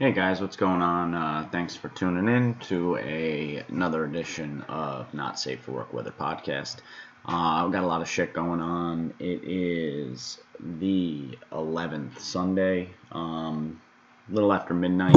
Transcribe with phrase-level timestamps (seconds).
[0.00, 1.12] Hey guys, what's going on?
[1.12, 6.12] Uh, thanks for tuning in to a, another edition of Not Safe for Work Weather
[6.16, 6.76] podcast.
[7.26, 9.12] Uh, I've got a lot of shit going on.
[9.18, 13.82] It is the 11th Sunday, um,
[14.28, 15.16] little after midnight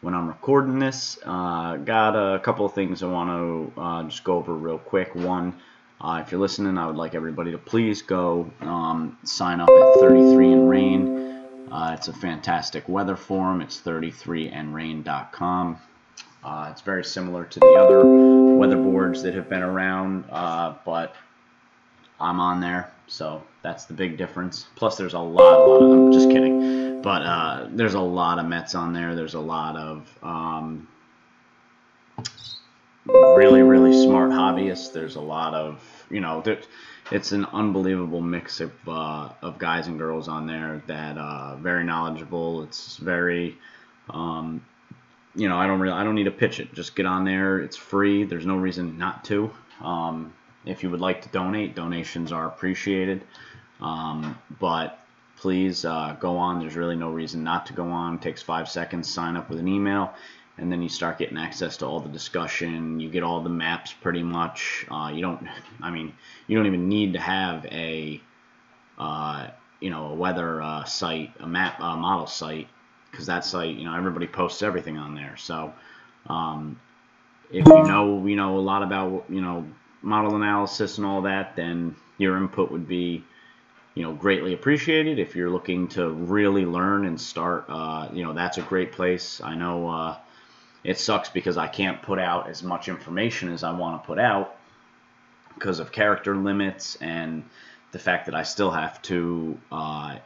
[0.00, 1.18] when I'm recording this.
[1.26, 3.30] Uh, got a couple of things I want
[3.74, 5.12] to uh, just go over real quick.
[5.16, 5.60] One,
[6.00, 9.94] uh, if you're listening, I would like everybody to please go um, sign up at
[9.98, 11.33] 33 and Rain.
[11.70, 13.60] Uh, it's a fantastic weather forum.
[13.60, 15.78] It's 33andrain.com.
[16.44, 18.04] Uh, it's very similar to the other
[18.56, 21.14] weather boards that have been around, uh, but
[22.20, 24.66] I'm on there, so that's the big difference.
[24.76, 28.38] Plus, there's a lot, a lot of, I'm just kidding, but uh, there's a lot
[28.38, 29.14] of Mets on there.
[29.14, 30.86] There's a lot of um,
[33.06, 34.92] really, really smart hobbyists.
[34.92, 36.58] There's a lot of, you know, there,
[37.10, 41.84] it's an unbelievable mix of, uh, of guys and girls on there that uh, very
[41.84, 42.62] knowledgeable.
[42.62, 43.58] It's very,
[44.10, 44.64] um,
[45.34, 46.72] you know, I don't really, I don't need to pitch it.
[46.72, 47.58] Just get on there.
[47.60, 48.24] It's free.
[48.24, 49.50] There's no reason not to.
[49.80, 50.32] Um,
[50.64, 53.22] if you would like to donate, donations are appreciated.
[53.80, 54.98] Um, but
[55.36, 56.58] please uh, go on.
[56.58, 58.14] There's really no reason not to go on.
[58.14, 59.12] It takes five seconds.
[59.12, 60.14] Sign up with an email
[60.58, 63.00] and then you start getting access to all the discussion.
[63.00, 64.86] You get all the maps pretty much.
[64.90, 65.46] Uh, you don't,
[65.82, 66.14] I mean,
[66.46, 68.20] you don't even need to have a,
[68.98, 69.48] uh,
[69.80, 72.68] you know, a weather uh, site, a map uh, model site,
[73.10, 75.36] because that site, you know, everybody posts everything on there.
[75.36, 75.72] So,
[76.28, 76.80] um,
[77.50, 79.66] if you know, you know, a lot about, you know,
[80.02, 83.24] model analysis and all that, then your input would be,
[83.94, 85.18] you know, greatly appreciated.
[85.18, 89.40] If you're looking to really learn and start, uh, you know, that's a great place.
[89.40, 90.16] I know uh,
[90.84, 94.18] it sucks because I can't put out as much information as I want to put
[94.18, 94.56] out
[95.54, 97.44] because of character limits and
[97.92, 100.16] the fact that I still have to, uh,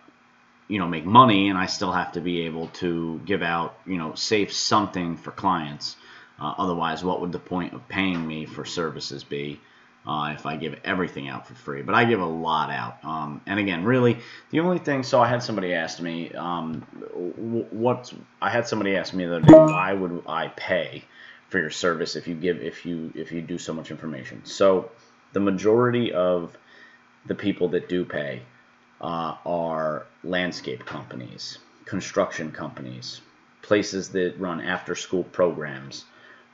[0.66, 3.98] you know, make money and I still have to be able to give out, you
[3.98, 5.96] know, save something for clients.
[6.40, 9.60] Uh, otherwise, what would the point of paying me for services be?
[10.08, 11.82] Uh, if I give everything out for free.
[11.82, 13.04] But I give a lot out.
[13.04, 14.18] Um, and again, really,
[14.50, 15.02] the only thing.
[15.02, 16.80] So I had somebody ask me, um,
[17.70, 21.04] what I had somebody ask me the other day, why would I pay
[21.50, 24.44] for your service if you give if you if you do so much information?
[24.44, 24.90] So
[25.34, 26.56] the majority of
[27.26, 28.42] the people that do pay
[29.02, 33.20] uh, are landscape companies, construction companies,
[33.60, 36.06] places that run after school programs.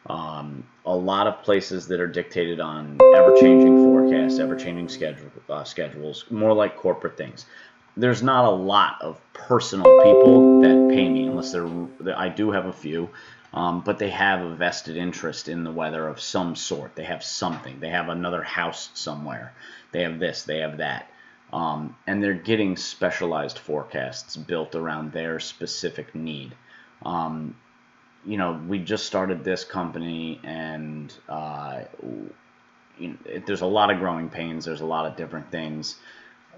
[0.06, 6.26] Um, a lot of places that are dictated on ever-changing forecasts, ever-changing schedule, uh, schedules,
[6.31, 7.47] more like corporate things.
[7.97, 11.69] There's not a lot of personal people that pay me, unless they're.
[12.16, 13.09] I do have a few,
[13.54, 16.97] um, but they have a vested interest in the weather of some sort.
[16.97, 17.81] They have something.
[17.81, 19.54] They have another house somewhere.
[19.92, 20.42] They have this.
[20.42, 21.09] They have that.
[21.53, 26.53] Um, and they're getting specialized forecasts built around their specific need.
[27.06, 27.56] Um,
[28.27, 31.83] you know, we just started this company, and uh,
[32.99, 34.65] it, there's a lot of growing pains.
[34.65, 35.97] There's a lot of different things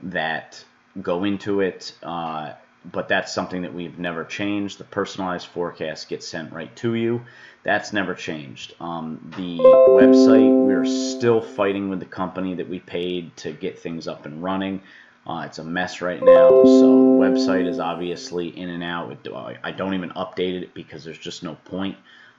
[0.03, 0.65] that
[1.01, 2.53] go into it, uh,
[2.85, 4.79] but that's something that we've never changed.
[4.79, 7.23] The personalized forecast gets sent right to you.
[7.65, 8.75] That's never changed.
[8.81, 14.07] Um, the website, we're still fighting with the company that we paid to get things
[14.07, 14.83] up and running.
[15.27, 19.27] Uh, it's a mess right now, so the website is obviously in and out.
[19.65, 21.97] I don't even update it because there's just no point.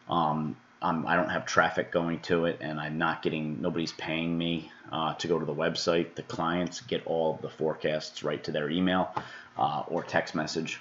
[0.09, 3.92] Um, I'm, I do not have traffic going to it, and I'm not getting nobody's
[3.92, 6.16] paying me uh, to go to the website.
[6.16, 9.14] The clients get all the forecasts right to their email
[9.58, 10.80] uh, or text message.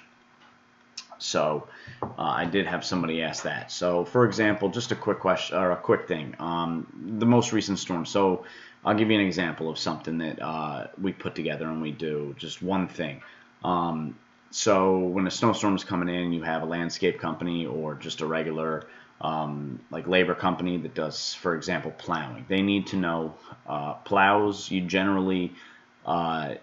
[1.19, 1.67] So
[2.01, 3.71] uh, I did have somebody ask that.
[3.71, 6.35] So for example, just a quick question or a quick thing.
[6.39, 6.87] Um,
[7.17, 8.05] the most recent storm.
[8.05, 8.45] So
[8.85, 12.35] I'll give you an example of something that uh, we put together and we do.
[12.37, 13.21] Just one thing.
[13.63, 14.17] Um,
[14.51, 18.25] so when a snowstorm is coming in, you have a landscape company or just a
[18.25, 18.87] regular
[19.19, 22.45] um, like labor company that does, for example, plowing.
[22.47, 23.33] They need to know
[23.67, 24.69] uh, plows.
[24.69, 25.53] You generally
[26.05, 26.55] uh,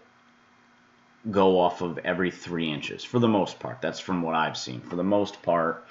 [1.31, 3.81] go off of every three inches for the most part.
[3.81, 4.81] That's from what I've seen.
[4.81, 5.85] For the most part,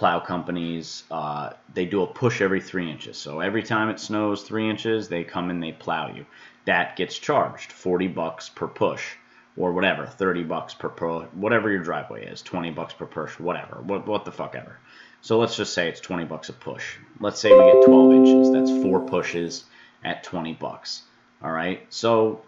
[0.00, 3.18] plow companies, uh, they do a push every three inches.
[3.18, 6.24] So every time it snows three inches, they come and they plow you.
[6.64, 9.16] That gets charged 40 bucks per push
[9.58, 13.82] or whatever, 30 bucks per push, whatever your driveway is, 20 bucks per push, whatever,
[13.82, 14.78] what, what the fuck ever.
[15.20, 16.96] So let's just say it's 20 bucks a push.
[17.20, 18.50] Let's say we get 12 inches.
[18.50, 19.64] That's four pushes
[20.02, 21.02] at 20 bucks.
[21.42, 21.86] All right.
[21.90, 22.40] So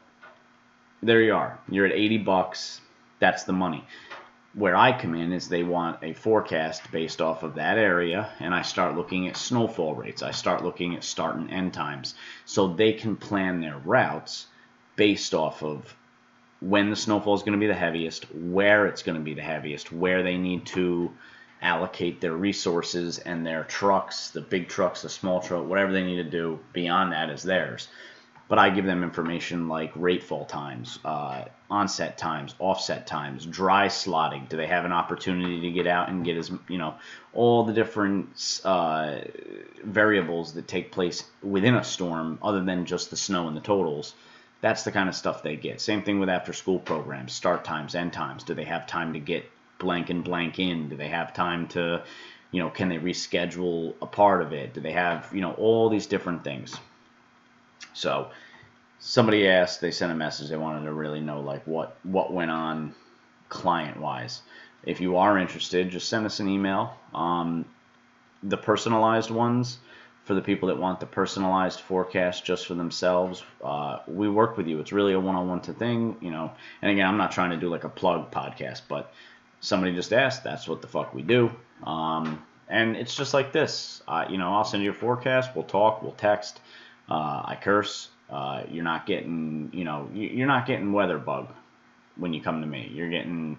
[1.03, 1.59] there you are.
[1.69, 2.81] You're at 80 bucks.
[3.19, 3.85] That's the money
[4.55, 8.55] where I come in is they want a forecast based off of that area, and
[8.55, 10.23] I start looking at snowfall rates.
[10.23, 12.15] I start looking at start and end times.
[12.45, 14.47] So they can plan their routes
[14.97, 15.97] based off of
[16.61, 19.43] when the snowfall is going to be the heaviest, where it's going to be the
[19.43, 21.11] heaviest, where they need to
[21.63, 26.17] allocate their resources and their trucks, the big trucks, the small truck, whatever they need
[26.17, 27.89] to do beyond that is theirs.
[28.53, 33.87] But I give them information like rate fall times, uh, onset times, offset times, dry
[33.87, 34.47] slotting.
[34.51, 36.97] Do they have an opportunity to get out and get as you know
[37.33, 39.21] all the different uh,
[39.83, 44.15] variables that take place within a storm, other than just the snow and the totals?
[44.61, 45.81] That's the kind of stuff they get.
[45.81, 48.45] Same thing with after school programs, start times, end times.
[48.45, 50.91] Do they have time to get blank and blank in?
[50.91, 52.05] Do they have time to,
[52.51, 54.75] you know, can they reschedule a part of it?
[54.75, 56.77] Do they have, you know, all these different things?
[57.95, 58.31] So
[58.99, 62.51] somebody asked, they sent a message, they wanted to really know like what what went
[62.51, 62.95] on
[63.49, 64.43] client wise.
[64.85, 66.97] If you are interested, just send us an email.
[67.15, 67.65] Um,
[68.43, 69.79] the personalized ones
[70.25, 74.67] for the people that want the personalized forecast just for themselves, uh, we work with
[74.67, 74.79] you.
[74.81, 76.53] It's really a one-on-one to thing, you know.
[76.81, 79.13] And again, I'm not trying to do like a plug podcast, but
[79.61, 81.51] somebody just asked, that's what the fuck we do.
[81.85, 84.03] Um, and it's just like this.
[84.07, 85.51] Uh, you know, I'll send you a forecast.
[85.55, 86.03] We'll talk.
[86.03, 86.61] We'll text.
[87.09, 88.09] Uh, I curse.
[88.31, 91.49] Uh, you're not getting, you know, you're not getting weather bug
[92.17, 92.91] when you come to me.
[92.95, 93.59] You're getting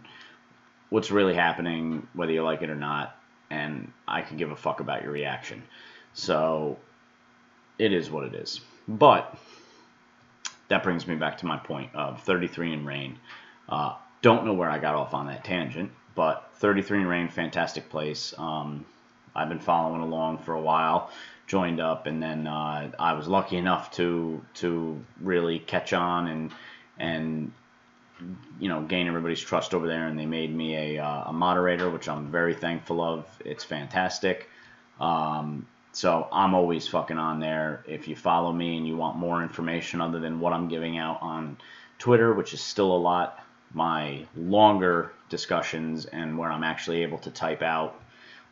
[0.90, 3.16] what's really happening, whether you like it or not,
[3.50, 5.64] and I can give a fuck about your reaction.
[6.14, 6.78] So
[7.78, 8.62] it is what it is.
[8.88, 9.38] But
[10.70, 13.20] that brings me back to my point of 33 and rain.
[13.70, 17.90] Uh, don't know where I got off on that tangent, but 33 and Rain, fantastic
[17.90, 18.34] place.
[18.38, 18.86] Um,
[19.36, 21.12] I've been following along for a while,
[21.48, 26.52] joined up, and then uh, I was lucky enough to to really catch on and
[26.98, 27.52] and
[28.60, 31.90] you know gain everybody's trust over there, and they made me a, uh, a moderator,
[31.90, 33.26] which I'm very thankful of.
[33.44, 34.50] It's fantastic.
[35.00, 37.84] Um, so I'm always fucking on there.
[37.88, 41.22] If you follow me and you want more information other than what I'm giving out
[41.22, 41.58] on
[42.00, 43.40] Twitter, which is still a lot,
[43.74, 48.00] my longer discussions and where I'm actually able to type out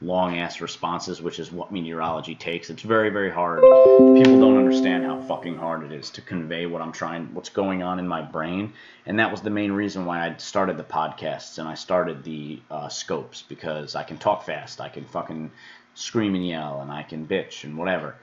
[0.01, 2.69] long ass responses, which is what meteorology takes.
[2.69, 3.69] It's very, very hard.
[4.13, 7.81] People don't understand how fucking hard it is to convey what I'm trying, what's going
[7.81, 8.73] on in my brain.
[9.05, 12.59] And that was the main reason why I started the podcasts and I started the
[12.69, 14.81] uh, scopes because I can talk fast.
[14.81, 15.51] I can fucking
[15.93, 18.15] scream and yell and I can bitch and whatever.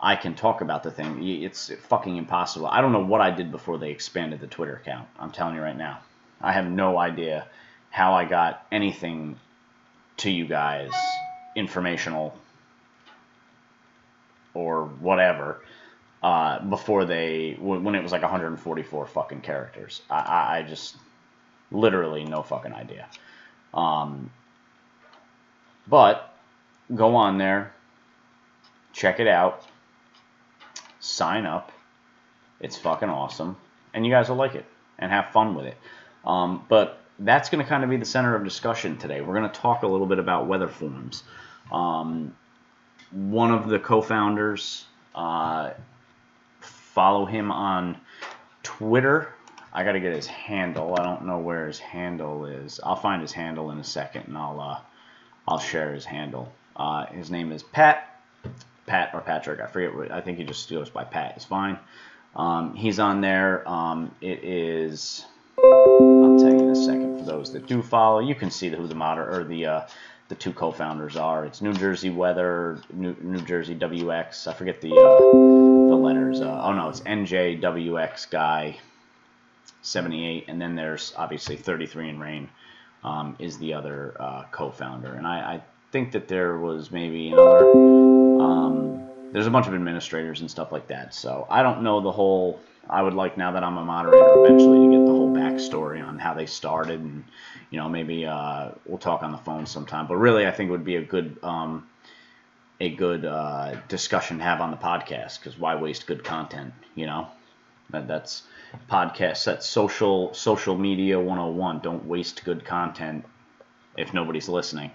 [0.00, 1.26] I can talk about the thing.
[1.26, 2.66] It's fucking impossible.
[2.66, 5.08] I don't know what I did before they expanded the Twitter account.
[5.18, 6.00] I'm telling you right now.
[6.40, 7.46] I have no idea
[7.90, 9.38] how I got anything
[10.18, 10.90] to you guys
[11.54, 12.36] informational
[14.54, 15.60] or whatever
[16.22, 20.02] uh, before they when it was like 144 fucking characters.
[20.10, 20.96] I, I just
[21.70, 23.08] literally no fucking idea.
[23.74, 24.30] Um,
[25.88, 26.34] but
[26.94, 27.72] go on there,
[28.92, 29.64] check it out,
[31.00, 31.72] sign up.
[32.60, 33.56] It's fucking awesome,
[33.92, 34.64] and you guys will like it
[34.98, 35.76] and have fun with it.
[36.24, 39.20] Um, but that's going to kind of be the center of discussion today.
[39.20, 41.22] We're going to talk a little bit about weather forms.
[41.70, 42.34] Um,
[43.10, 44.84] one of the co-founders,
[45.14, 45.70] uh,
[46.60, 47.98] follow him on
[48.62, 49.28] Twitter.
[49.72, 50.94] I got to get his handle.
[50.98, 52.80] I don't know where his handle is.
[52.82, 54.80] I'll find his handle in a second, and I'll uh,
[55.48, 56.52] I'll share his handle.
[56.76, 58.20] Uh, his name is Pat,
[58.86, 59.60] Pat or Patrick.
[59.60, 59.94] I forget.
[59.94, 61.34] What, I think he just goes by Pat.
[61.36, 61.78] It's fine.
[62.36, 63.66] Um, he's on there.
[63.68, 65.24] Um, it is
[66.22, 67.18] I'll tell you in a second.
[67.18, 69.86] For those that do follow, you can see who the moder or the uh,
[70.28, 71.44] the two co-founders are.
[71.44, 74.46] It's New Jersey Weather, New, New Jersey WX.
[74.46, 75.22] I forget the uh,
[75.88, 76.40] the letters.
[76.40, 78.78] Uh, oh no, it's NJWX guy
[79.82, 82.48] 78, and then there's obviously 33 in Rain
[83.04, 87.74] um, is the other uh, co-founder, and I, I, think that there was maybe another.
[88.38, 91.14] Um, there's a bunch of administrators and stuff like that.
[91.14, 94.80] So I don't know the whole I would like now that I'm a moderator eventually
[94.80, 97.24] to get the whole backstory on how they started, and
[97.70, 100.06] you know maybe uh, we'll talk on the phone sometime.
[100.06, 101.88] But really, I think it would be a good um,
[102.80, 106.74] a good uh, discussion to have on the podcast because why waste good content?
[106.94, 107.28] You know
[107.90, 108.42] that that's
[108.90, 111.80] podcast that's social social media 101.
[111.80, 113.24] Don't waste good content
[113.96, 114.90] if nobody's listening.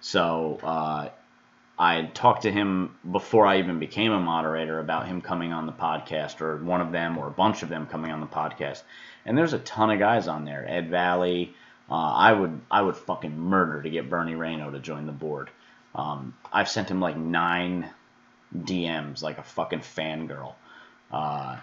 [0.00, 1.10] So uh,
[1.78, 5.72] I talked to him before I even became a moderator about him coming on the
[5.72, 8.82] podcast, or one of them, or a bunch of them coming on the podcast.
[9.26, 10.64] And there's a ton of guys on there.
[10.66, 11.54] Ed Valley.
[11.90, 15.50] Uh, I would I would fucking murder to get Bernie Rayno to join the board.
[15.94, 17.90] Um, I've sent him like nine
[18.56, 20.54] DMs, like a fucking fangirl,
[21.12, 21.56] uh,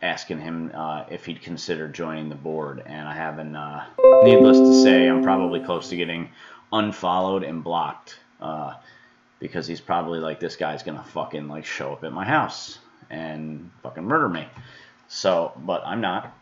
[0.00, 2.82] asking him uh, if he'd consider joining the board.
[2.86, 3.56] And I haven't.
[3.56, 3.84] Uh,
[4.22, 6.30] needless to say, I'm probably close to getting
[6.72, 8.20] unfollowed and blocked.
[9.40, 12.78] Because he's probably like this guy's gonna fucking like show up at my house
[13.10, 14.46] and fucking murder me.
[15.08, 16.34] So, but I'm not.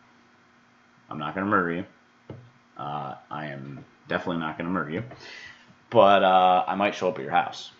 [1.10, 1.84] I'm not gonna murder you.
[2.76, 5.02] Uh, I am definitely not gonna murder you.
[5.90, 7.70] but uh, I might show up at your house.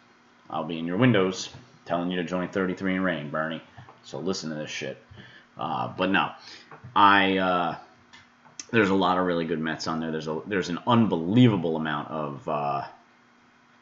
[0.49, 1.49] I'll be in your windows
[1.87, 3.63] telling you to join 33 and Rain, Bernie.
[4.05, 5.03] So listen to this shit.
[5.59, 6.31] Uh, but no,
[6.95, 7.77] I uh,
[8.71, 10.11] there's a lot of really good Mets on there.
[10.13, 12.83] There's a there's an unbelievable amount of uh,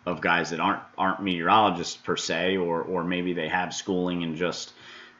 [0.07, 4.37] of guys that aren't aren't meteorologists per se, or or maybe they have schooling and
[4.37, 4.73] just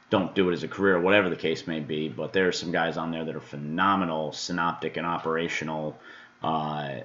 [0.09, 2.09] don't do it as a career, whatever the case may be.
[2.09, 5.97] But there are some guys on there that are phenomenal synoptic and operational
[6.43, 6.99] uh,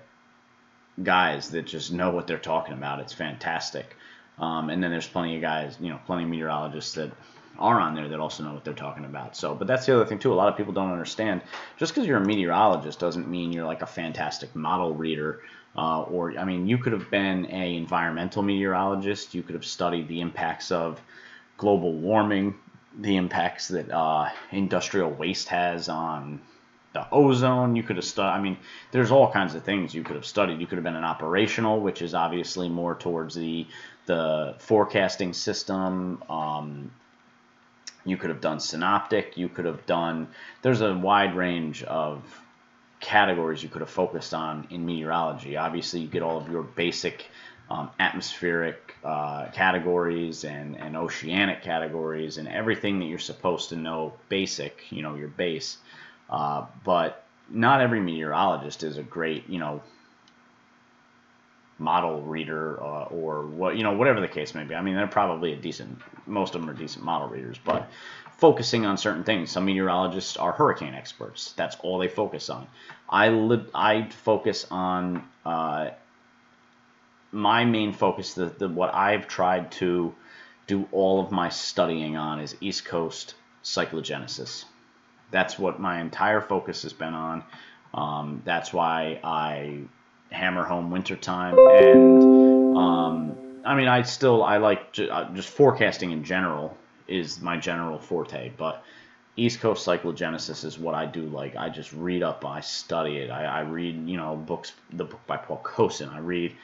[1.03, 3.01] guys that just know what they're talking about.
[3.01, 3.97] It's fantastic.
[4.39, 7.11] Um, and then there's plenty of guys, you know, plenty of meteorologists that
[7.59, 9.37] are on there that also know what they're talking about.
[9.37, 10.33] So, but that's the other thing too.
[10.33, 11.43] A lot of people don't understand.
[11.77, 15.41] Just because you're a meteorologist doesn't mean you're like a fantastic model reader.
[15.81, 19.35] Uh, or I mean, you could have been a environmental meteorologist.
[19.35, 21.01] You could have studied the impacts of
[21.57, 22.55] global warming,
[22.99, 26.43] the impacts that uh, industrial waste has on
[26.93, 27.77] the ozone.
[27.77, 28.29] You could have studied.
[28.29, 28.59] I mean,
[28.91, 30.61] there's all kinds of things you could have studied.
[30.61, 33.67] You could have been an operational, which is obviously more towards the
[34.05, 36.23] the forecasting system.
[36.29, 36.91] Um,
[38.05, 39.39] you could have done synoptic.
[39.39, 40.29] You could have done.
[40.61, 42.23] There's a wide range of
[43.01, 45.57] categories you could have focused on in meteorology.
[45.57, 47.27] Obviously, you get all of your basic
[47.71, 54.13] um, atmospheric uh, categories and, and oceanic categories and everything that you're supposed to know
[54.29, 55.79] basic, you know, your base.
[56.29, 59.83] Uh, but not every meteorologist is a great, you know,
[61.79, 64.75] model reader uh, or what you know whatever the case may be.
[64.75, 65.99] I mean, they're probably a decent.
[66.27, 67.89] Most of them are decent model readers, but
[68.41, 69.51] focusing on certain things.
[69.51, 71.53] Some meteorologists are hurricane experts.
[71.53, 72.67] That's all they focus on.
[73.09, 75.91] I li- I focus on uh,
[77.33, 78.35] my main focus.
[78.35, 80.15] The, the what I've tried to
[80.67, 84.65] do all of my studying on is East Coast cyclogenesis.
[85.31, 87.45] That's what my entire focus has been on.
[87.93, 89.83] Um, that's why I
[90.31, 91.57] hammer home wintertime.
[91.57, 96.77] And um, I mean, I still I like uh, just forecasting in general
[97.11, 98.85] is my general forte, but
[99.37, 101.57] East Coast cyclogenesis is what I do like.
[101.57, 103.31] I just read up, I study it.
[103.31, 106.13] I, I read, you know, books, the book by Paul Kocin.
[106.13, 106.57] I read,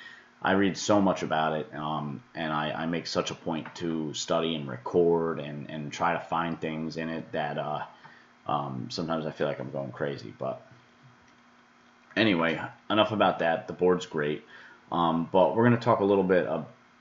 [0.42, 4.12] I read so much about it, um, and I, I make such a point to
[4.14, 7.82] study and record and, and try to find things in it that uh,
[8.46, 10.34] um, sometimes I feel like I'm going crazy.
[10.38, 10.60] But
[12.16, 12.60] anyway,
[12.90, 13.66] enough about that.
[13.66, 14.44] The board's great.
[14.92, 16.46] Um, but we're going to talk a little bit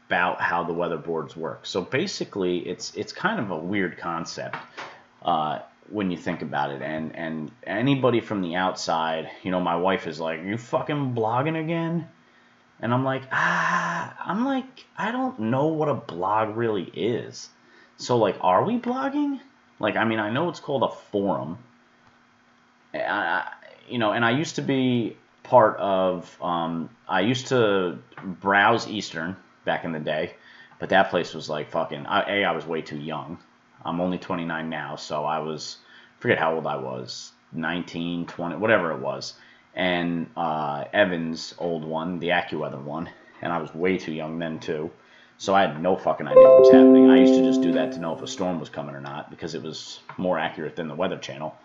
[0.07, 1.65] about how the weather boards work.
[1.65, 4.57] So basically, it's it's kind of a weird concept
[5.23, 5.59] uh,
[5.89, 6.81] when you think about it.
[6.81, 11.59] And and anybody from the outside, you know, my wife is like, "You fucking blogging
[11.59, 12.07] again?"
[12.81, 17.49] And I'm like, ah, I'm like, I don't know what a blog really is.
[17.97, 19.39] So like, are we blogging?
[19.79, 21.57] Like, I mean, I know it's called a forum.
[22.93, 23.49] I,
[23.87, 26.37] you know, and I used to be part of.
[26.41, 30.35] Um, I used to browse Eastern back in the day,
[30.79, 32.05] but that place was like fucking.
[32.05, 33.39] I, a, I was way too young.
[33.83, 35.77] I'm only 29 now, so I was
[36.19, 39.35] forget how old I was, 19, 20, whatever it was.
[39.75, 43.09] And uh, Evans, old one, the AccuWeather one,
[43.41, 44.91] and I was way too young then too.
[45.37, 47.07] So I had no fucking idea what was happening.
[47.07, 49.29] I used to just do that to know if a storm was coming or not
[49.29, 51.55] because it was more accurate than the Weather Channel.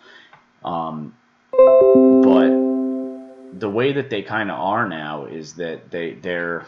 [0.64, 1.14] Um,
[2.10, 2.60] but
[3.52, 6.66] the way that they kind of are now is that they they're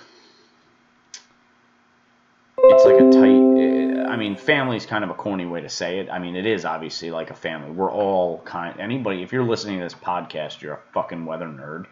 [2.83, 5.69] it's like a tight eh, i mean family is kind of a corny way to
[5.69, 6.11] say it.
[6.11, 7.71] I mean it is obviously like a family.
[7.71, 11.87] We're all kind anybody if you're listening to this podcast you're a fucking weather nerd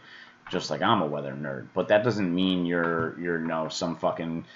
[0.51, 1.69] just like i'm a weather nerd.
[1.75, 4.47] But that doesn't mean you're you're no some fucking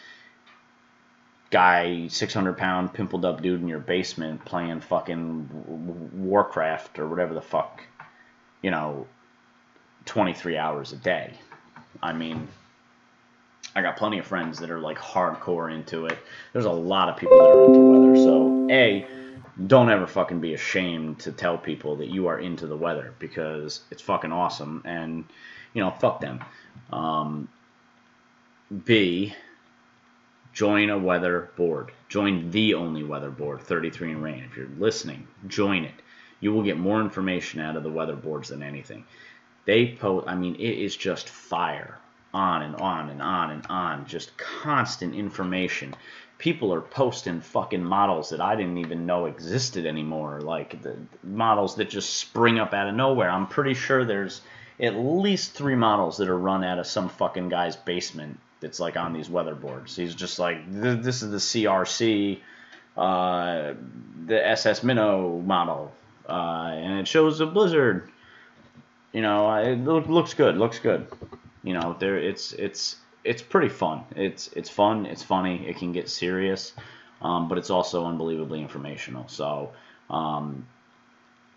[1.50, 7.43] guy 600 pound pimpled up dude in your basement playing fucking warcraft or whatever the
[7.43, 7.81] fuck
[8.61, 9.07] you know,
[10.07, 11.35] 23 hours a day.
[12.03, 12.49] I mean,
[13.75, 16.19] I got plenty of friends that are like hardcore into it.
[16.52, 18.14] There's a lot of people that are into weather.
[18.14, 19.07] So, A,
[19.66, 23.81] don't ever fucking be ashamed to tell people that you are into the weather because
[23.90, 25.25] it's fucking awesome and,
[25.73, 26.45] you know, fuck them.
[26.93, 27.49] Um,
[28.85, 29.35] B,
[30.52, 31.93] join a weather board.
[32.09, 34.45] Join the only weather board, 33 and Rain.
[34.45, 35.95] If you're listening, join it
[36.45, 39.07] you will get more information out of the weather boards than anything.
[39.64, 41.99] They post, I mean, it is just fire
[42.35, 45.95] on and on and on and on, just constant information.
[46.38, 51.76] People are posting fucking models that I didn't even know existed anymore, like the models
[51.76, 53.31] that just spring up out of nowhere.
[53.31, 54.43] I'm pretty sure there's
[54.81, 58.97] at least three models that are run out of some fucking guy's basement that's like
[58.97, 59.95] on these weather boards.
[59.97, 62.41] He's just like, this is the CRC,
[62.97, 63.75] uh,
[64.26, 65.93] the SS Minnow model
[66.29, 68.11] uh, and it shows a blizzard.
[69.12, 70.57] You know, it looks good.
[70.57, 71.07] Looks good.
[71.64, 74.04] You know, there it's it's it's pretty fun.
[74.14, 75.06] It's it's fun.
[75.06, 75.66] It's funny.
[75.66, 76.75] It can get serious,
[77.23, 79.26] um, but it's also unbelievably informational.
[79.28, 79.73] So
[80.11, 80.66] um,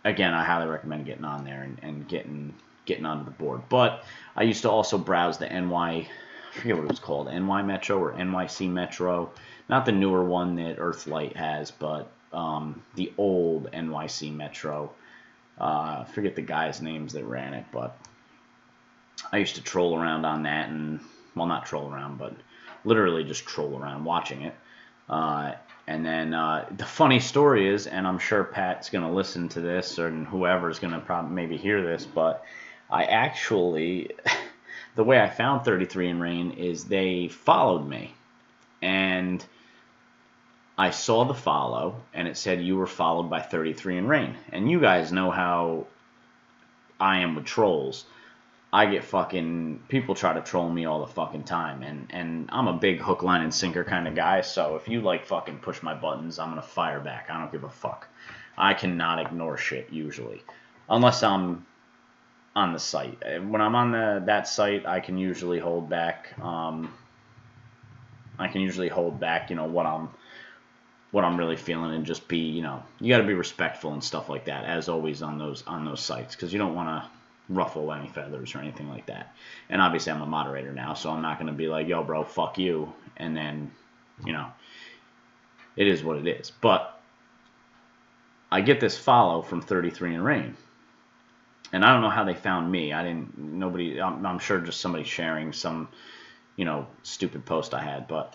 [0.06, 2.54] again, I highly recommend getting on there and, and getting
[2.86, 3.62] getting onto the board.
[3.70, 4.04] But
[4.36, 6.08] I used to also browse the NY,
[6.56, 9.30] I forget what it was called, NY Metro or NYC Metro,
[9.70, 14.92] not the newer one that Earthlight has, but um, the old NYC Metro.
[15.60, 17.98] Uh, I forget the guys' names that ran it, but
[19.32, 21.00] I used to troll around on that and
[21.36, 22.34] well, not troll around, but
[22.84, 24.56] literally just troll around watching it.
[25.10, 25.54] Uh,
[25.88, 30.00] and then uh, the funny story is, and I'm sure Pat's to listen to this,
[30.00, 32.44] or whoever's to probably maybe hear this, but
[32.90, 34.12] I actually,
[34.96, 38.14] the way I found 33 and Rain is they followed me.
[38.82, 39.44] And
[40.78, 44.36] I saw the follow, and it said you were followed by 33 and Rain.
[44.52, 45.88] And you guys know how
[47.00, 48.06] I am with trolls.
[48.72, 52.68] I get fucking people try to troll me all the fucking time, and and I'm
[52.68, 54.42] a big hook, line, and sinker kind of guy.
[54.42, 57.28] So if you like fucking push my buttons, I'm gonna fire back.
[57.30, 58.08] I don't give a fuck.
[58.58, 60.44] I cannot ignore shit usually,
[60.90, 61.66] unless I'm
[62.56, 63.20] on the site.
[63.24, 66.38] When I'm on the that site, I can usually hold back.
[66.42, 66.94] Um,
[68.40, 70.10] I can usually hold back, you know, what I'm
[71.12, 74.04] what I'm really feeling and just be, you know, you got to be respectful and
[74.04, 77.10] stuff like that as always on those on those sites because you don't want to
[77.50, 79.36] ruffle any feathers or anything like that.
[79.70, 82.24] And obviously, I'm a moderator now, so I'm not going to be like, yo, bro,
[82.24, 82.94] fuck you.
[83.16, 83.72] And then,
[84.26, 84.48] you know,
[85.76, 86.52] it is what it is.
[86.52, 87.00] But
[88.52, 90.58] I get this follow from 33 and Rain.
[91.74, 92.94] And I don't know how they found me.
[92.94, 95.90] I didn't, nobody, I'm, I'm sure just somebody sharing some,
[96.56, 98.08] you know, stupid post I had.
[98.08, 98.34] But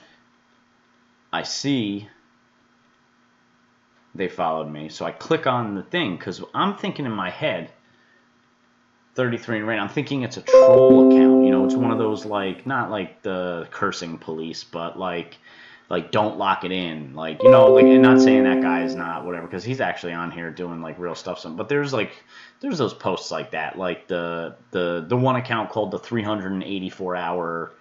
[1.33, 2.09] I see
[4.15, 4.89] they followed me.
[4.89, 7.73] So I click on the thing because I'm thinking in my head,
[9.15, 9.79] 33 and Rain.
[9.79, 11.45] I'm thinking it's a troll account.
[11.45, 15.39] You know, it's one of those like not like the cursing police, but like
[15.91, 17.15] like don't lock it in.
[17.15, 20.15] Like you know, like and not saying that guy is not whatever because he's actually
[20.15, 21.39] on here doing like real stuff.
[21.39, 22.13] Some, but there's like
[22.61, 27.73] there's those posts like that, like the the the one account called the 384 hour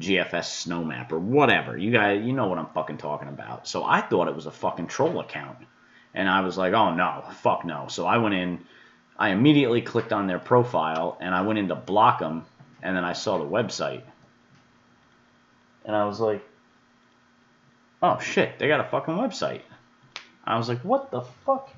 [0.00, 1.76] GFS snow map or whatever.
[1.76, 3.68] You guys, you know what I'm fucking talking about.
[3.68, 5.58] So I thought it was a fucking troll account,
[6.12, 7.86] and I was like, oh no, fuck no.
[7.88, 8.64] So I went in
[9.20, 12.46] I immediately clicked on their profile and I went in to block them,
[12.82, 14.02] and then I saw the website.
[15.84, 16.42] And I was like,
[18.02, 19.60] oh shit, they got a fucking website.
[20.42, 21.70] I was like, what the fuck?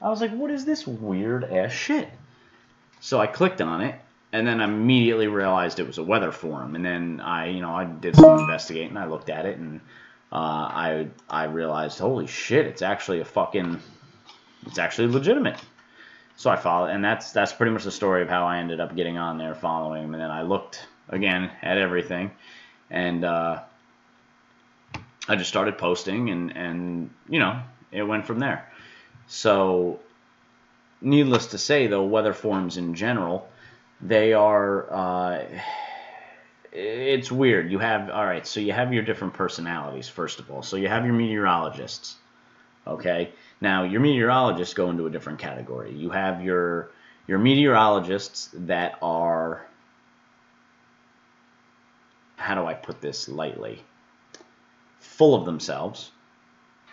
[0.00, 2.08] I was like, what is this weird ass shit?
[3.00, 4.00] So I clicked on it,
[4.32, 6.76] and then I immediately realized it was a weather forum.
[6.76, 8.96] And then I, you know, I did some investigating.
[8.96, 9.80] I looked at it, and
[10.32, 13.80] uh, I I realized, holy shit, it's actually a fucking,
[14.66, 15.60] it's actually legitimate.
[16.38, 18.94] So I followed, and that's that's pretty much the story of how I ended up
[18.94, 22.30] getting on there, following him, and then I looked again at everything,
[22.90, 23.62] and uh,
[25.26, 28.70] I just started posting, and and you know it went from there.
[29.26, 29.98] So,
[31.00, 33.48] needless to say, though, weather forms in general,
[34.00, 34.92] they are.
[34.92, 35.44] Uh,
[36.70, 37.68] it's weird.
[37.68, 38.46] You have all right.
[38.46, 40.62] So you have your different personalities first of all.
[40.62, 42.14] So you have your meteorologists,
[42.86, 45.92] okay now, your meteorologists go into a different category.
[45.92, 46.90] You have your
[47.26, 49.66] your meteorologists that are
[52.36, 53.82] how do I put this lightly?
[55.00, 56.10] Full of themselves.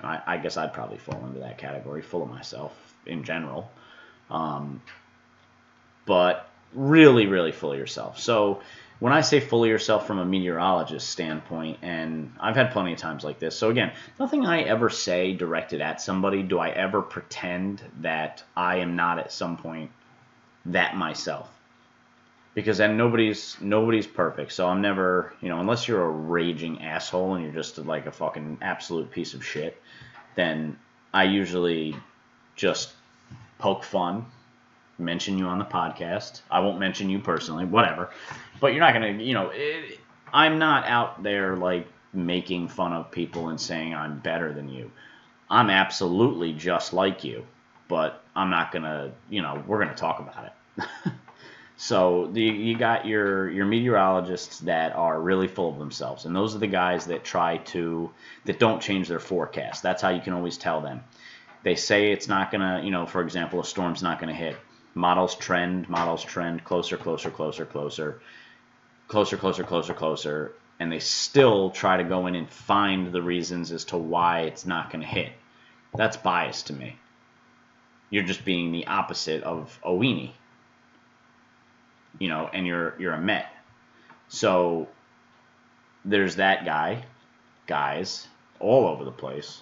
[0.02, 2.74] I, I guess I'd probably fall into that category, full of myself
[3.06, 3.72] in general.
[4.30, 4.82] Um,
[6.06, 8.20] but really, really full of yourself.
[8.20, 8.62] So
[9.00, 13.24] when I say fully yourself from a meteorologist standpoint, and I've had plenty of times
[13.24, 13.58] like this.
[13.58, 18.78] So again, nothing I ever say directed at somebody do I ever pretend that I
[18.78, 19.92] am not at some point
[20.68, 21.50] that myself.
[22.54, 24.54] Because then nobody's nobody's perfect.
[24.54, 28.12] So I'm never, you know, unless you're a raging asshole and you're just like a
[28.14, 29.82] fucking absolute piece of shit,
[30.36, 30.80] then
[31.14, 31.98] I usually
[32.56, 32.94] just
[33.60, 34.26] poke fun
[34.98, 36.42] mention you on the podcast.
[36.50, 38.10] I won't mention you personally, whatever.
[38.60, 40.00] But you're not going to, you know, it,
[40.34, 44.92] I'm not out there like making fun of people and saying I'm better than you.
[45.50, 47.46] I'm absolutely just like you,
[47.88, 51.14] but I'm not going to, you know, we're going to talk about it.
[51.78, 56.56] so the, you got your your meteorologists that are really full of themselves, and those
[56.56, 58.10] are the guys that try to
[58.46, 59.84] that don't change their forecast.
[59.84, 61.04] That's how you can always tell them.
[61.64, 64.36] They say it's not going to, you know, for example, a storm's not going to
[64.36, 64.58] hit
[64.96, 68.22] models trend, models trend closer, closer, closer, closer,
[69.08, 73.72] closer, closer, closer, closer, and they still try to go in and find the reasons
[73.72, 75.32] as to why it's not going to hit.
[75.94, 76.98] That's bias to me.
[78.10, 80.32] You're just being the opposite of a weenie.
[82.18, 83.48] You know, and you're you're a Met.
[84.30, 84.88] So
[86.06, 87.04] there's that guy,
[87.68, 88.28] guys,
[88.60, 89.62] all over the place.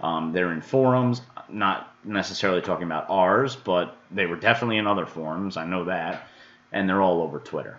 [0.00, 1.20] Um, they're in forums,
[1.52, 5.56] not necessarily talking about ours, but they were definitely in other forums.
[5.56, 6.26] I know that,
[6.72, 7.78] and they're all over Twitter.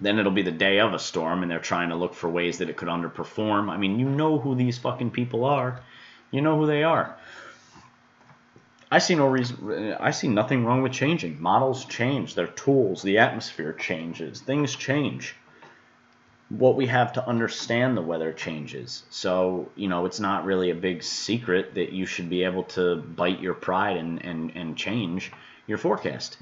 [0.00, 2.58] Then it'll be the day of a storm, and they're trying to look for ways
[2.58, 3.68] that it could underperform.
[3.68, 5.80] I mean, you know who these fucking people are.
[6.30, 7.16] You know who they are.
[8.90, 9.94] I see no reason.
[10.00, 11.40] I see nothing wrong with changing.
[11.40, 12.34] Models change.
[12.34, 14.40] Their tools, the atmosphere changes.
[14.40, 15.36] Things change.
[16.50, 19.04] What we have to understand the weather changes.
[19.08, 22.96] So you know, it's not really a big secret that you should be able to
[22.96, 25.32] bite your pride and and and change
[25.66, 26.36] your forecast.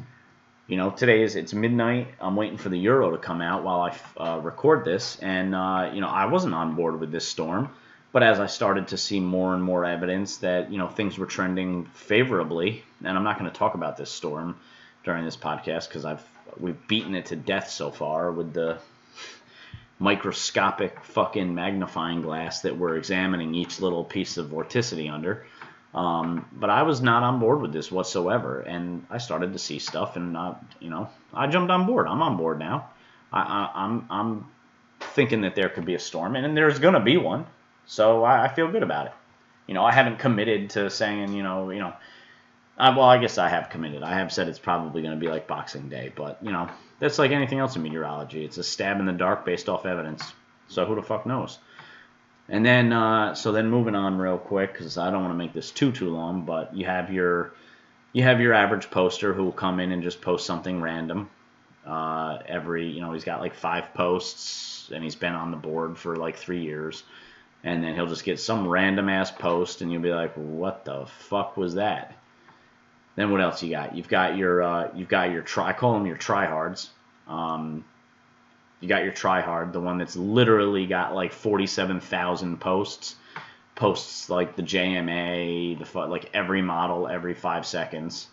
[0.66, 2.08] You know, today is it's midnight.
[2.20, 5.90] I'm waiting for the euro to come out while I uh, record this, and uh,
[5.94, 7.70] you know I wasn't on board with this storm,
[8.12, 11.26] but as I started to see more and more evidence that you know things were
[11.26, 14.58] trending favorably, and I'm not going to talk about this storm
[15.04, 16.22] during this podcast because I've
[16.58, 18.78] we've beaten it to death so far with the
[19.98, 25.44] microscopic fucking magnifying glass that we're examining each little piece of vorticity under.
[25.94, 29.78] Um, but I was not on board with this whatsoever, and I started to see
[29.78, 32.06] stuff, and I, you know, I jumped on board.
[32.06, 32.90] I'm on board now.
[33.32, 34.46] I, I, I'm I'm
[35.00, 37.46] thinking that there could be a storm, and, and there's gonna be one.
[37.86, 39.12] So I, I feel good about it.
[39.66, 41.94] You know, I haven't committed to saying, you know, you know,
[42.78, 44.04] I, well, I guess I have committed.
[44.04, 46.68] I have said it's probably going to be like Boxing Day, but you know,
[47.00, 48.44] that's like anything else in meteorology.
[48.44, 50.32] It's a stab in the dark based off evidence.
[50.68, 51.58] So who the fuck knows?
[52.48, 55.52] And then, uh, so then moving on real quick, because I don't want to make
[55.52, 57.52] this too too long, but you have your
[58.12, 61.28] you have your average poster who will come in and just post something random.
[61.84, 65.98] Uh, every you know he's got like five posts and he's been on the board
[65.98, 67.02] for like three years,
[67.64, 71.06] and then he'll just get some random ass post and you'll be like, what the
[71.06, 72.14] fuck was that?
[73.18, 73.96] Then what else you got?
[73.96, 75.72] You've got your uh, you've got your try.
[75.72, 76.88] Call them your tryhards.
[77.26, 77.84] Um,
[78.78, 83.16] you got your tryhard, the one that's literally got like 47,000 posts.
[83.74, 88.28] Posts like the JMA, the like every model every five seconds.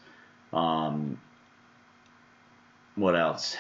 [0.53, 1.19] Um,
[2.93, 3.57] what else?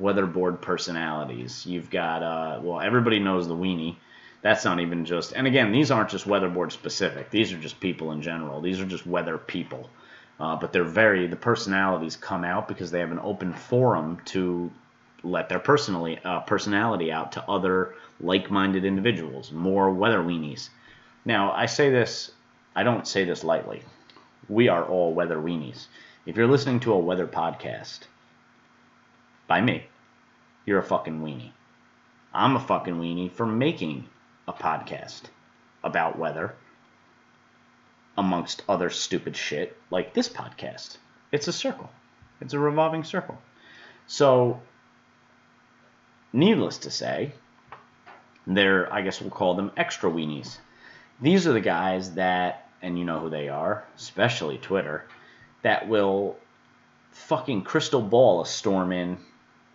[0.00, 1.64] Weatherboard personalities.
[1.64, 3.94] You've got uh, well, everybody knows the weenie.
[4.42, 5.34] That's not even just.
[5.34, 7.30] And again, these aren't just weatherboard specific.
[7.30, 8.60] These are just people in general.
[8.60, 9.88] These are just weather people.
[10.40, 14.70] Uh, but they're very the personalities come out because they have an open forum to
[15.22, 20.68] let their personally uh, personality out to other like-minded individuals, more weather weenies.
[21.24, 22.30] Now, I say this,
[22.76, 23.82] I don't say this lightly.
[24.48, 25.86] We are all weather weenies.
[26.26, 28.00] If you're listening to a weather podcast
[29.46, 29.86] by me,
[30.66, 31.52] you're a fucking weenie.
[32.32, 34.08] I'm a fucking weenie for making
[34.48, 35.22] a podcast
[35.82, 36.54] about weather
[38.16, 40.98] amongst other stupid shit like this podcast.
[41.32, 41.90] It's a circle.
[42.40, 43.38] It's a revolving circle.
[44.06, 44.60] So
[46.34, 47.30] Needless to say,
[48.44, 50.58] they're, I guess we'll call them extra weenies.
[51.20, 55.04] These are the guys that, and you know who they are, especially Twitter,
[55.62, 56.36] that will
[57.12, 59.18] fucking crystal ball a storm in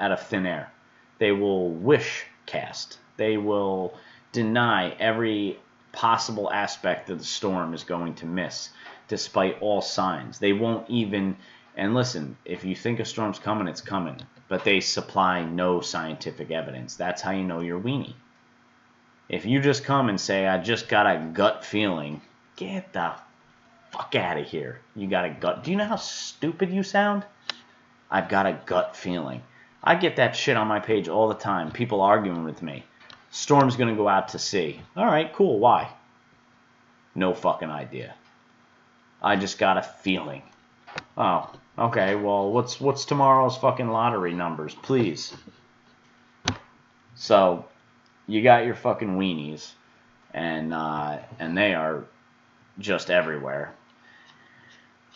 [0.02, 0.70] out of thin air.
[1.18, 2.98] They will wish cast.
[3.16, 3.94] They will
[4.34, 5.60] deny every
[5.92, 8.70] possible aspect that the storm is going to miss,
[9.08, 10.40] despite all signs.
[10.40, 11.38] They won't even
[11.80, 14.18] and listen, if you think a storm's coming, it's coming.
[14.50, 16.98] But they supply no scientific evidence.
[16.98, 18.16] That's how you know you're weenie.
[19.30, 22.22] If you just come and say, I just got a gut feeling,
[22.58, 23.14] get the
[23.92, 24.82] fuck out of here.
[24.94, 25.64] You got a gut.
[25.64, 27.24] Do you know how stupid you sound?
[28.12, 29.42] I've got a gut feeling.
[29.82, 31.72] I get that shit on my page all the time.
[31.72, 32.84] People arguing with me.
[33.32, 34.82] Storm's gonna go out to sea.
[34.96, 35.60] All right, cool.
[35.60, 35.90] Why?
[37.16, 38.16] No fucking idea.
[39.22, 40.42] I just got a feeling.
[41.18, 42.16] Oh, okay.
[42.16, 45.36] Well, what's what's tomorrow's fucking lottery numbers, please?
[47.16, 47.66] So,
[48.28, 49.70] you got your fucking weenies,
[50.34, 52.06] and uh, and they are
[52.80, 53.74] just everywhere.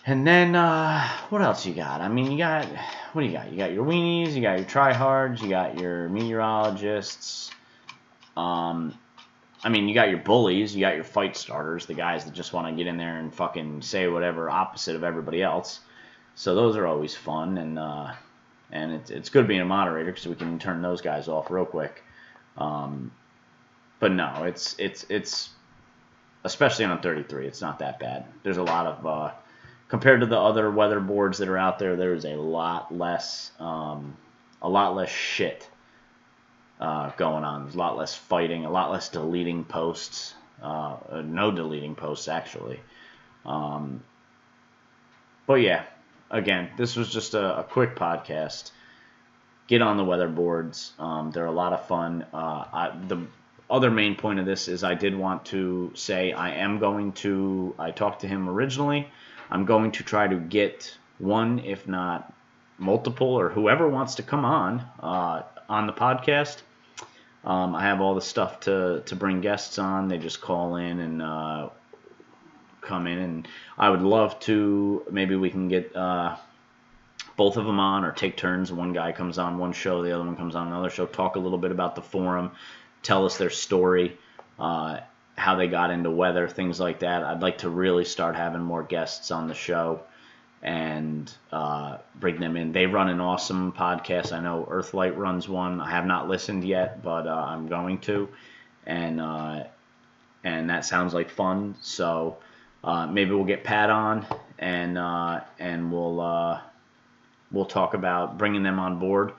[0.05, 2.01] And then uh, what else you got?
[2.01, 2.67] I mean, you got
[3.13, 3.51] what do you got?
[3.51, 7.51] You got your weenies, you got your tryhards, you got your meteorologists.
[8.35, 8.97] Um,
[9.63, 12.51] I mean, you got your bullies, you got your fight starters, the guys that just
[12.51, 15.79] want to get in there and fucking say whatever opposite of everybody else.
[16.35, 18.13] So those are always fun, and uh,
[18.71, 21.65] and it's it's good being a moderator because we can turn those guys off real
[21.65, 22.03] quick.
[22.57, 23.11] Um,
[23.99, 25.49] but no, it's it's it's
[26.43, 28.25] especially on 33, it's not that bad.
[28.43, 29.31] There's a lot of uh,
[29.87, 31.95] compared to the other weather boards that are out there.
[31.95, 34.17] There's a lot less um,
[34.61, 35.69] a lot less shit
[36.79, 37.63] uh, going on.
[37.63, 40.33] There's a lot less fighting, a lot less deleting posts.
[40.61, 42.79] Uh, no deleting posts actually.
[43.45, 44.03] Um,
[45.45, 45.83] but yeah,
[46.31, 48.71] again, this was just a, a quick podcast.
[49.67, 50.93] get on the weather boards.
[50.99, 52.25] Um, they're a lot of fun.
[52.33, 53.25] Uh, I, the
[53.69, 57.75] other main point of this is I did want to say I am going to.
[57.79, 59.09] I talked to him originally.
[59.49, 62.33] I'm going to try to get one, if not
[62.77, 66.61] multiple, or whoever wants to come on uh, on the podcast.
[67.43, 70.07] Um, I have all the stuff to to bring guests on.
[70.07, 71.69] They just call in and uh,
[72.81, 73.47] come in, and
[73.77, 75.03] I would love to.
[75.11, 76.37] Maybe we can get uh,
[77.35, 78.71] both of them on, or take turns.
[78.71, 81.05] One guy comes on one show, the other one comes on another show.
[81.05, 82.51] Talk a little bit about the forum,
[83.01, 84.17] tell us their story,
[84.57, 84.99] uh,
[85.35, 87.23] how they got into weather, things like that.
[87.23, 90.01] I'd like to really start having more guests on the show
[90.63, 92.71] and uh, bring them in.
[92.71, 94.31] They run an awesome podcast.
[94.31, 95.81] I know Earthlight runs one.
[95.81, 98.29] I have not listened yet, but uh, I'm going to,
[98.85, 99.65] and uh,
[100.45, 101.75] and that sounds like fun.
[101.81, 102.37] So
[102.81, 104.25] uh, maybe we'll get Pat on,
[104.57, 106.61] and uh, and we'll uh,
[107.51, 109.33] we'll talk about bringing them on board,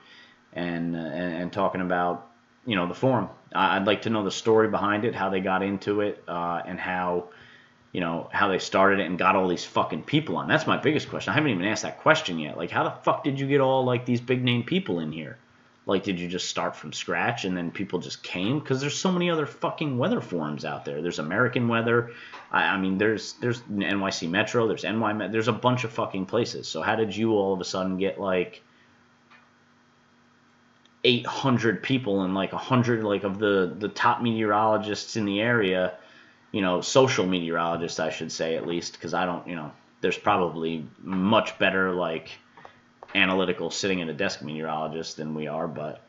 [0.53, 2.29] and and, and talking about
[2.67, 3.29] you know the forum.
[3.51, 7.29] I'd like to know the story behind it, how they got into it, and how
[7.95, 10.49] you know, how they started it and got all these fucking people on.
[10.49, 11.31] That's my biggest question.
[11.31, 12.57] I haven't even asked that question yet.
[12.57, 15.37] Like, how the fuck did you get all like these big name people in here?
[15.85, 18.59] Like, did you just start from scratch and then people just came?
[18.59, 21.01] Because there's so many other fucking weather forums out there.
[21.01, 22.11] There's American Weather.
[22.51, 24.67] I, I mean, there's there's NYC Metro.
[24.67, 25.13] There's NY.
[25.13, 26.67] Met, There's a bunch of fucking places.
[26.67, 28.61] So how did you all of a sudden get like
[31.05, 35.93] 800 people and like 100 like of the the top meteorologists in the area?
[36.55, 40.17] You know, social meteorologists, I should say at least, because I don't, you know, there's
[40.17, 42.29] probably much better like
[43.13, 46.01] analytical sitting at a desk meteorologist than we are, but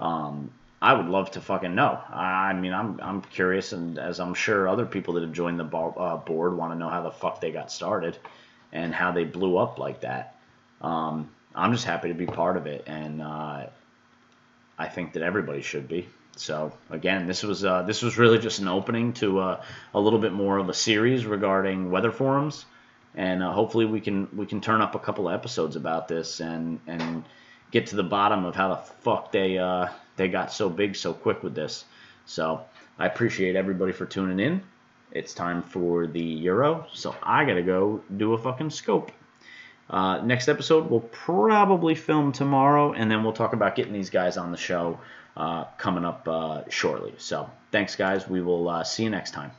[0.00, 2.00] um, I would love to fucking know.
[2.10, 5.66] I mean, I'm I'm curious, and as I'm sure other people that have joined the
[5.76, 8.18] uh, board want to know how the fuck they got started
[8.72, 10.34] and how they blew up like that.
[10.80, 13.66] Um, I'm just happy to be part of it, and uh,
[14.76, 16.08] I think that everybody should be.
[16.36, 19.62] So again, this was uh, this was really just an opening to uh,
[19.94, 22.64] a little bit more of a series regarding weather forums,
[23.14, 26.40] and uh, hopefully we can we can turn up a couple of episodes about this
[26.40, 27.24] and and
[27.70, 31.12] get to the bottom of how the fuck they uh, they got so big so
[31.12, 31.84] quick with this.
[32.24, 32.62] So
[32.98, 34.62] I appreciate everybody for tuning in.
[35.10, 39.12] It's time for the Euro, so I gotta go do a fucking scope.
[39.90, 44.38] Uh, next episode we'll probably film tomorrow, and then we'll talk about getting these guys
[44.38, 44.98] on the show
[45.78, 47.14] coming up uh, shortly.
[47.18, 48.28] So thanks, guys.
[48.28, 49.52] We will uh, see you next time.